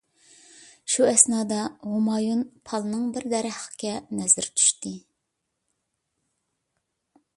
[0.93, 4.95] شۇ ئەسنادا ھۇمايۇن پالنىڭ بىر دەرەخكە نەزىرى چۈشتى.